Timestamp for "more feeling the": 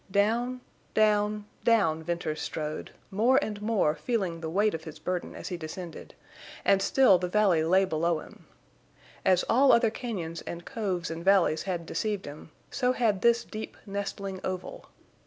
3.61-4.49